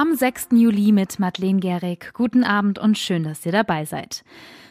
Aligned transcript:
Am 0.00 0.14
6. 0.14 0.50
Juli 0.52 0.92
mit 0.92 1.18
Madeleine 1.18 1.58
Gehrig. 1.58 2.12
Guten 2.14 2.44
Abend 2.44 2.78
und 2.78 2.96
schön, 2.96 3.24
dass 3.24 3.44
ihr 3.44 3.50
dabei 3.50 3.84
seid. 3.84 4.22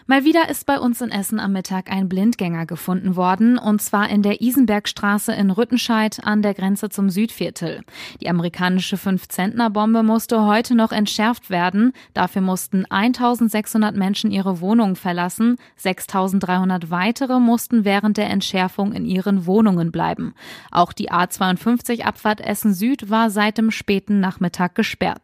Mal 0.09 0.23
wieder 0.23 0.47
ist 0.47 0.65
bei 0.65 0.79
uns 0.79 1.01
in 1.01 1.11
Essen 1.11 1.37
am 1.37 1.51
Mittag 1.51 1.91
ein 1.91 2.07
Blindgänger 2.07 2.65
gefunden 2.65 3.17
worden, 3.17 3.57
und 3.57 3.81
zwar 3.81 4.09
in 4.09 4.21
der 4.21 4.41
Isenbergstraße 4.41 5.33
in 5.33 5.51
Rüttenscheid 5.51 6.21
an 6.23 6.41
der 6.41 6.53
Grenze 6.53 6.87
zum 6.87 7.09
Südviertel. 7.09 7.81
Die 8.21 8.29
amerikanische 8.29 8.95
Fünf-Zentner-Bombe 8.95 10.03
musste 10.03 10.45
heute 10.45 10.75
noch 10.75 10.93
entschärft 10.93 11.49
werden. 11.49 11.91
Dafür 12.13 12.41
mussten 12.41 12.85
1600 12.85 13.97
Menschen 13.97 14.31
ihre 14.31 14.61
Wohnungen 14.61 14.95
verlassen. 14.95 15.57
6300 15.75 16.89
weitere 16.89 17.41
mussten 17.41 17.83
während 17.83 18.15
der 18.15 18.29
Entschärfung 18.29 18.93
in 18.93 19.05
ihren 19.05 19.45
Wohnungen 19.45 19.91
bleiben. 19.91 20.35
Auch 20.71 20.93
die 20.93 21.11
A52-Abfahrt 21.11 22.39
Essen 22.39 22.73
Süd 22.73 23.09
war 23.09 23.29
seit 23.29 23.57
dem 23.57 23.71
späten 23.71 24.21
Nachmittag 24.21 24.73
gesperrt. 24.73 25.16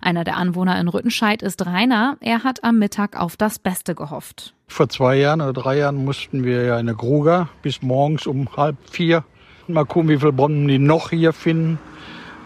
Einer 0.00 0.24
der 0.24 0.36
Anwohner 0.36 0.78
in 0.80 0.88
Rüttenscheid 0.88 1.42
ist 1.42 1.64
Rainer. 1.64 2.16
Er 2.20 2.44
hat 2.44 2.64
am 2.64 2.78
Mittag 2.78 3.18
auf 3.18 3.36
das 3.36 3.58
Beste 3.58 3.94
gehofft. 3.94 4.54
Vor 4.68 4.88
zwei 4.88 5.16
Jahren 5.16 5.40
oder 5.40 5.52
drei 5.52 5.78
Jahren 5.78 6.04
mussten 6.04 6.44
wir 6.44 6.64
ja 6.64 6.78
in 6.78 6.86
der 6.86 6.94
Gruger 6.94 7.48
bis 7.62 7.82
morgens 7.82 8.26
um 8.26 8.56
halb 8.56 8.76
vier. 8.90 9.24
Mal 9.66 9.84
gucken, 9.84 10.08
wie 10.08 10.18
viele 10.18 10.32
Bomben 10.32 10.66
die 10.68 10.78
noch 10.78 11.10
hier 11.10 11.32
finden 11.32 11.78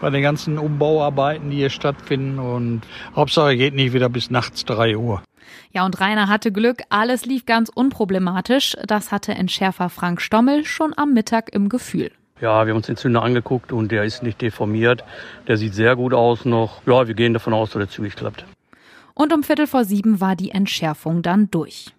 bei 0.01 0.09
den 0.09 0.21
ganzen 0.21 0.57
Umbauarbeiten, 0.57 1.49
die 1.49 1.57
hier 1.57 1.69
stattfinden. 1.69 2.39
Und 2.39 2.81
Hauptsache 3.15 3.57
geht 3.57 3.73
nicht 3.73 3.93
wieder 3.93 4.09
bis 4.09 4.29
nachts 4.29 4.65
drei 4.65 4.97
Uhr. 4.97 5.21
Ja, 5.71 5.85
und 5.85 5.99
Rainer 5.99 6.27
hatte 6.27 6.51
Glück, 6.51 6.83
alles 6.89 7.25
lief 7.25 7.45
ganz 7.45 7.69
unproblematisch. 7.69 8.75
Das 8.85 9.11
hatte 9.11 9.33
Entschärfer 9.33 9.89
Frank 9.89 10.21
Stommel 10.21 10.65
schon 10.65 10.93
am 10.95 11.13
Mittag 11.13 11.53
im 11.53 11.69
Gefühl. 11.69 12.11
Ja, 12.41 12.65
wir 12.65 12.71
haben 12.73 12.77
uns 12.77 12.87
den 12.87 12.97
Zünder 12.97 13.23
angeguckt 13.23 13.71
und 13.71 13.93
der 13.93 14.03
ist 14.03 14.21
nicht 14.21 14.41
deformiert. 14.41 15.05
Der 15.47 15.55
sieht 15.55 15.73
sehr 15.73 15.95
gut 15.95 16.13
aus 16.13 16.43
noch. 16.43 16.85
Ja, 16.85 17.07
wir 17.07 17.13
gehen 17.13 17.33
davon 17.33 17.53
aus, 17.53 17.71
dass 17.71 17.81
er 17.81 17.89
zügig 17.89 18.17
klappt. 18.17 18.45
Und 19.13 19.31
um 19.31 19.41
Viertel 19.41 19.67
vor 19.67 19.85
sieben 19.85 20.19
war 20.19 20.35
die 20.35 20.51
Entschärfung 20.51 21.21
dann 21.21 21.49
durch. 21.49 21.93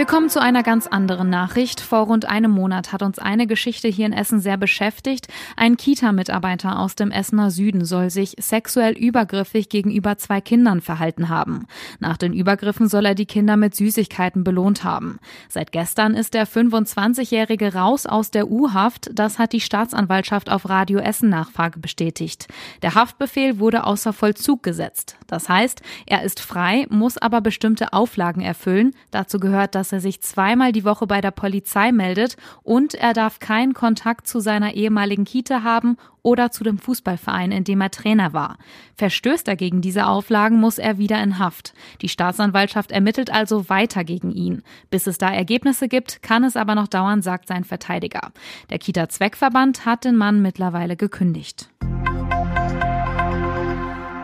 Wir 0.00 0.06
kommen 0.06 0.30
zu 0.30 0.40
einer 0.40 0.62
ganz 0.62 0.86
anderen 0.86 1.28
Nachricht. 1.28 1.82
Vor 1.82 2.06
rund 2.06 2.24
einem 2.24 2.52
Monat 2.52 2.90
hat 2.90 3.02
uns 3.02 3.18
eine 3.18 3.46
Geschichte 3.46 3.86
hier 3.86 4.06
in 4.06 4.14
Essen 4.14 4.40
sehr 4.40 4.56
beschäftigt. 4.56 5.28
Ein 5.58 5.76
Kita-Mitarbeiter 5.76 6.78
aus 6.78 6.94
dem 6.94 7.10
Essener 7.10 7.50
Süden 7.50 7.84
soll 7.84 8.08
sich 8.08 8.34
sexuell 8.40 8.94
übergriffig 8.96 9.68
gegenüber 9.68 10.16
zwei 10.16 10.40
Kindern 10.40 10.80
verhalten 10.80 11.28
haben. 11.28 11.66
Nach 11.98 12.16
den 12.16 12.32
Übergriffen 12.32 12.88
soll 12.88 13.04
er 13.04 13.14
die 13.14 13.26
Kinder 13.26 13.58
mit 13.58 13.74
Süßigkeiten 13.74 14.42
belohnt 14.42 14.84
haben. 14.84 15.18
Seit 15.50 15.70
gestern 15.70 16.14
ist 16.14 16.32
der 16.32 16.48
25-Jährige 16.48 17.74
raus 17.74 18.06
aus 18.06 18.30
der 18.30 18.50
U-Haft. 18.50 19.10
Das 19.12 19.38
hat 19.38 19.52
die 19.52 19.60
Staatsanwaltschaft 19.60 20.48
auf 20.48 20.66
Radio 20.70 21.00
Essen 21.00 21.28
Nachfrage 21.28 21.78
bestätigt. 21.78 22.48
Der 22.80 22.94
Haftbefehl 22.94 23.58
wurde 23.58 23.84
außer 23.84 24.14
Vollzug 24.14 24.62
gesetzt. 24.62 25.18
Das 25.26 25.50
heißt, 25.50 25.82
er 26.06 26.22
ist 26.22 26.40
frei, 26.40 26.86
muss 26.88 27.18
aber 27.18 27.42
bestimmte 27.42 27.92
Auflagen 27.92 28.40
erfüllen. 28.40 28.94
Dazu 29.10 29.38
gehört 29.38 29.74
das 29.74 29.89
dass 29.90 29.98
er 29.98 30.00
sich 30.00 30.20
zweimal 30.20 30.70
die 30.70 30.84
Woche 30.84 31.08
bei 31.08 31.20
der 31.20 31.32
Polizei 31.32 31.90
meldet 31.90 32.36
und 32.62 32.94
er 32.94 33.12
darf 33.12 33.40
keinen 33.40 33.74
Kontakt 33.74 34.28
zu 34.28 34.38
seiner 34.38 34.74
ehemaligen 34.74 35.24
Kita 35.24 35.64
haben 35.64 35.96
oder 36.22 36.52
zu 36.52 36.62
dem 36.62 36.78
Fußballverein, 36.78 37.50
in 37.50 37.64
dem 37.64 37.80
er 37.80 37.90
Trainer 37.90 38.32
war. 38.32 38.56
Verstößt 38.94 39.48
er 39.48 39.56
gegen 39.56 39.80
diese 39.80 40.06
Auflagen, 40.06 40.60
muss 40.60 40.78
er 40.78 40.98
wieder 40.98 41.20
in 41.20 41.40
Haft. 41.40 41.74
Die 42.02 42.08
Staatsanwaltschaft 42.08 42.92
ermittelt 42.92 43.32
also 43.32 43.68
weiter 43.68 44.04
gegen 44.04 44.30
ihn. 44.30 44.62
Bis 44.90 45.08
es 45.08 45.18
da 45.18 45.28
Ergebnisse 45.32 45.88
gibt, 45.88 46.22
kann 46.22 46.44
es 46.44 46.56
aber 46.56 46.76
noch 46.76 46.86
dauern, 46.86 47.20
sagt 47.20 47.48
sein 47.48 47.64
Verteidiger. 47.64 48.30
Der 48.70 48.78
Kita-Zweckverband 48.78 49.86
hat 49.86 50.04
den 50.04 50.16
Mann 50.16 50.40
mittlerweile 50.40 50.94
gekündigt. 50.94 51.68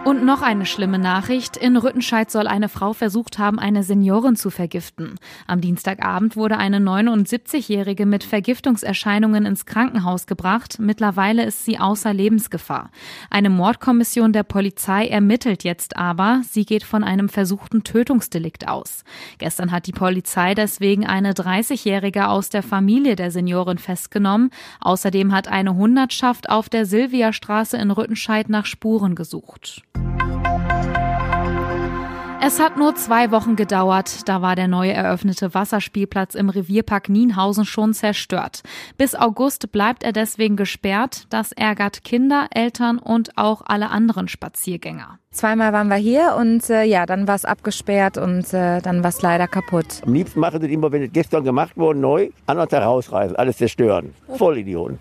Und 0.06 0.24
noch 0.24 0.40
eine 0.40 0.66
schlimme 0.66 1.00
Nachricht. 1.00 1.56
In 1.56 1.76
Rüttenscheid 1.76 2.31
soll 2.31 2.47
eine 2.47 2.69
Frau 2.69 2.92
versucht 2.92 3.41
haben, 3.41 3.58
eine 3.58 3.82
Seniorin 3.82 4.36
zu 4.36 4.50
vergiften. 4.50 5.16
Am 5.48 5.60
Dienstagabend 5.60 6.36
wurde 6.36 6.58
eine 6.58 6.78
79-Jährige 6.78 8.06
mit 8.06 8.22
Vergiftungserscheinungen 8.22 9.44
ins 9.44 9.66
Krankenhaus 9.66 10.28
gebracht. 10.28 10.76
Mittlerweile 10.78 11.44
ist 11.44 11.64
sie 11.64 11.81
außer 11.81 12.14
Lebensgefahr. 12.14 12.92
Eine 13.31 13.50
Mordkommission 13.50 14.32
der 14.32 14.44
Polizei 14.44 15.08
ermittelt 15.08 15.64
jetzt 15.64 15.97
aber. 15.97 16.41
Sie 16.48 16.64
geht 16.64 16.84
von 16.84 17.02
einem 17.02 17.28
versuchten 17.28 17.82
Tötungsdelikt 17.82 18.69
aus. 18.69 19.02
Gestern 19.38 19.72
hat 19.72 19.88
die 19.88 19.92
Polizei 19.92 20.54
deswegen 20.54 21.04
eine 21.04 21.32
30-Jährige 21.32 22.28
aus 22.28 22.48
der 22.48 22.62
Familie 22.62 23.16
der 23.16 23.32
Seniorin 23.32 23.78
festgenommen. 23.78 24.50
Außerdem 24.78 25.32
hat 25.32 25.48
eine 25.48 25.75
Hundertschaft 25.75 26.48
auf 26.48 26.69
der 26.69 26.86
Silviastraße 26.86 27.76
in 27.76 27.91
Rüttenscheid 27.91 28.48
nach 28.48 28.66
Spuren 28.66 29.16
gesucht. 29.16 29.82
Es 32.46 32.60
hat 32.60 32.76
nur 32.76 32.94
zwei 32.94 33.32
Wochen 33.32 33.56
gedauert, 33.56 34.28
da 34.28 34.40
war 34.40 34.54
der 34.54 34.68
neu 34.68 34.88
eröffnete 34.88 35.52
Wasserspielplatz 35.52 36.36
im 36.36 36.48
Revierpark 36.48 37.08
Nienhausen 37.08 37.64
schon 37.64 37.92
zerstört. 37.92 38.62
Bis 38.96 39.16
August 39.16 39.72
bleibt 39.72 40.04
er 40.04 40.12
deswegen 40.12 40.54
gesperrt. 40.54 41.26
Das 41.28 41.50
ärgert 41.50 42.04
Kinder, 42.04 42.46
Eltern 42.54 42.98
und 42.98 43.36
auch 43.36 43.62
alle 43.66 43.90
anderen 43.90 44.28
Spaziergänger. 44.28 45.18
Zweimal 45.32 45.72
waren 45.72 45.88
wir 45.88 45.96
hier 45.96 46.36
und 46.38 46.70
äh, 46.70 46.84
ja, 46.84 47.04
dann 47.04 47.26
war 47.26 47.34
es 47.34 47.44
abgesperrt 47.44 48.16
und 48.16 48.54
äh, 48.54 48.80
dann 48.80 49.02
war 49.02 49.10
es 49.10 49.22
leider 49.22 49.48
kaputt. 49.48 50.02
Am 50.06 50.14
liebsten 50.14 50.38
machen 50.38 50.60
sie 50.60 50.72
immer, 50.72 50.92
wenn 50.92 51.02
es 51.02 51.12
gestern 51.12 51.42
gemacht 51.42 51.76
wurde, 51.76 51.98
neu, 51.98 52.30
anders 52.46 52.70
herausreißen, 52.70 53.34
alles 53.34 53.56
zerstören. 53.56 54.14
Vollidioten. 54.28 55.00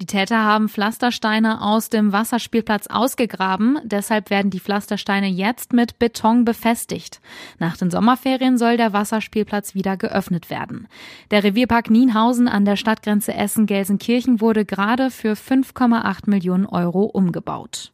Die 0.00 0.06
Täter 0.06 0.44
haben 0.44 0.68
Pflastersteine 0.68 1.62
aus 1.62 1.88
dem 1.88 2.12
Wasserspielplatz 2.12 2.86
ausgegraben, 2.88 3.78
deshalb 3.84 4.30
werden 4.30 4.50
die 4.50 4.60
Pflastersteine 4.60 5.28
jetzt 5.28 5.72
mit 5.72 5.98
Beton 5.98 6.44
befestigt. 6.44 7.20
Nach 7.58 7.76
den 7.76 7.90
Sommerferien 7.90 8.58
soll 8.58 8.76
der 8.76 8.92
Wasserspielplatz 8.92 9.74
wieder 9.74 9.96
geöffnet 9.96 10.50
werden. 10.50 10.88
Der 11.30 11.44
Revierpark 11.44 11.90
Nienhausen 11.90 12.48
an 12.48 12.64
der 12.64 12.76
Stadtgrenze 12.76 13.34
Essen-Gelsenkirchen 13.34 14.40
wurde 14.40 14.64
gerade 14.64 15.10
für 15.10 15.32
5,8 15.32 16.28
Millionen 16.30 16.66
Euro 16.66 17.04
umgebaut. 17.04 17.92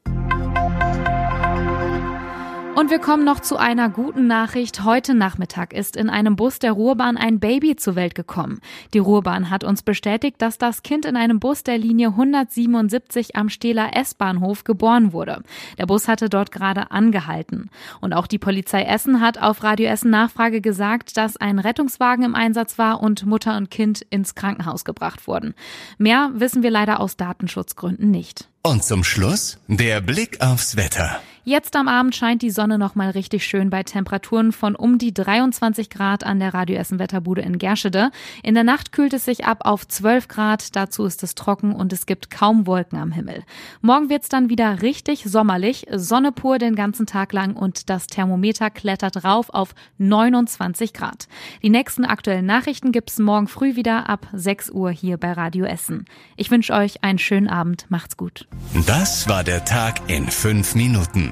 Und 2.75 2.91
wir 2.91 3.01
kommen 3.01 3.25
noch 3.25 3.41
zu 3.41 3.59
einer 3.59 3.91
guten 3.91 4.27
Nachricht. 4.27 4.83
Heute 4.83 5.13
Nachmittag 5.13 5.75
ist 5.75 5.95
in 5.95 6.09
einem 6.09 6.37
Bus 6.37 6.59
der 6.59 6.73
Ruhrbahn 6.73 7.19
ein 7.19 7.39
Baby 7.39 7.77
zur 7.77 7.97
Welt 7.97 8.15
gekommen. 8.15 8.61
Die 8.95 8.99
Ruhrbahn 8.99 9.51
hat 9.51 9.63
uns 9.63 9.83
bestätigt, 9.83 10.41
dass 10.41 10.57
das 10.57 10.83
Kind 10.83 11.05
in 11.05 11.15
einem 11.15 11.39
Bus 11.39 11.65
der 11.65 11.77
Linie 11.77 12.09
177 12.09 13.37
am 13.37 13.51
Stehler 13.51 13.95
S-Bahnhof 13.95 14.65
geboren 14.65 15.13
wurde. 15.13 15.43
Der 15.77 15.85
Bus 15.85 16.09
hatte 16.09 16.31
dort 16.31 16.51
gerade 16.51 16.91
angehalten. 16.91 17.69
Und 18.01 18.15
auch 18.15 18.27
die 18.27 18.39
Polizei 18.39 18.85
Essen 18.85 19.21
hat 19.21 19.37
auf 19.37 19.63
Radio 19.63 19.89
Essen 19.91 20.11
Nachfrage 20.11 20.63
gesagt, 20.63 21.19
dass 21.19 21.37
ein 21.37 21.59
Rettungswagen 21.59 22.25
im 22.25 22.35
Einsatz 22.35 22.79
war 22.79 23.03
und 23.03 23.27
Mutter 23.27 23.59
und 23.59 23.71
Kind 23.71 24.01
ins 24.09 24.35
Krankenhaus 24.35 24.87
gebracht 24.87 25.27
wurden. 25.27 25.55
Mehr 25.99 26.31
wissen 26.33 26.63
wir 26.63 26.71
leider 26.71 27.01
aus 27.01 27.19
Datenschutzgründen 27.19 28.11
nicht. 28.11 28.49
Und 28.63 28.83
zum 28.83 29.05
Schluss 29.05 29.59
der 29.69 30.01
Blick 30.01 30.41
aufs 30.41 30.77
Wetter. 30.77 31.21
Jetzt 31.45 31.75
am 31.75 31.89
Abend 31.89 32.15
scheint 32.15 32.41
die 32.43 32.51
Sonne 32.51 32.79
noch 32.79 32.95
mal 32.95 33.11
richtig 33.11 33.45
schön 33.45 33.69
bei 33.69 33.83
Temperaturen 33.83 34.53
von 34.53 34.77
um 34.77 34.99
die 34.99 35.13
23 35.13 35.91
Grad 35.91 36.23
an 36.23 36.39
der 36.39 36.55
Radio 36.55 36.77
Essen 36.77 37.01
Wetterbude 37.01 37.43
in 37.43 37.59
Gerschede. 37.59 38.13
In 38.45 38.55
der 38.55 38.63
Nacht 38.63 38.93
kühlt 38.93 39.13
es 39.13 39.25
sich 39.25 39.45
ab 39.45 39.63
auf 39.65 39.89
12 39.89 40.29
Grad. 40.29 40.77
Dazu 40.77 41.05
ist 41.05 41.25
es 41.25 41.35
trocken 41.35 41.73
und 41.75 41.93
es 41.93 42.07
gibt 42.07 42.31
kaum 42.31 42.69
Wolken 42.69 42.97
am 42.97 43.11
Himmel. 43.11 43.43
Morgen 43.81 44.09
wird's 44.09 44.29
dann 44.29 44.51
wieder 44.51 44.83
richtig 44.83 45.25
sommerlich, 45.27 45.87
Sonne 45.91 46.31
pur 46.31 46.59
den 46.59 46.77
ganzen 46.77 47.07
Tag 47.07 47.33
lang 47.33 47.57
und 47.57 47.91
das 47.91 48.07
Thermometer 48.07 48.71
klettert 48.71 49.25
rauf 49.25 49.51
auf 49.51 49.75
29 49.99 50.93
Grad. 50.93 51.27
Die 51.61 51.71
nächsten 51.71 52.05
aktuellen 52.05 52.47
Nachrichten 52.47 52.93
gibt's 52.93 53.19
morgen 53.19 53.49
früh 53.49 53.75
wieder 53.75 54.09
ab 54.09 54.29
6 54.33 54.71
Uhr 54.71 54.93
hier 54.93 55.17
bei 55.17 55.33
Radio 55.33 55.65
Essen. 55.65 56.05
Ich 56.37 56.53
wünsche 56.53 56.73
euch 56.73 57.03
einen 57.03 57.19
schönen 57.19 57.49
Abend. 57.49 57.87
Macht's 57.89 58.17
gut. 58.17 58.47
Das 58.87 59.29
war 59.29 59.43
der 59.43 59.65
Tag 59.65 60.09
in 60.09 60.29
fünf 60.29 60.77
Minuten. 60.77 61.32